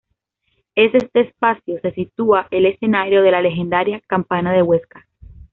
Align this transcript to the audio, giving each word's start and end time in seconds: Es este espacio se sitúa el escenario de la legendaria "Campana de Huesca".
Es 0.73 0.95
este 0.95 1.19
espacio 1.21 1.79
se 1.79 1.91
sitúa 1.93 2.47
el 2.49 2.65
escenario 2.65 3.21
de 3.21 3.29
la 3.29 3.39
legendaria 3.39 4.01
"Campana 4.07 4.51
de 4.51 4.63
Huesca". 4.63 5.07